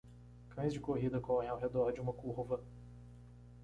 Cães 0.49 0.73
de 0.73 0.79
corrida 0.79 1.19
correm 1.21 1.49
ao 1.51 1.59
redor 1.59 1.93
de 1.93 2.01
uma 2.01 2.11
curva. 2.11 2.65